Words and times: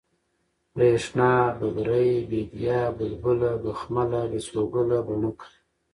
برېښنا، 0.73 1.29
ببرۍ، 1.59 2.09
بېديا، 2.29 2.79
بلبله، 2.97 3.51
بخمله، 3.63 4.21
بسوگله، 4.31 4.97
بڼکه 5.07 5.47